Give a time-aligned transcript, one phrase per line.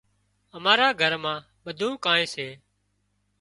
[0.55, 2.47] امارا گھر مان ٻڌونئي ڪانئن سي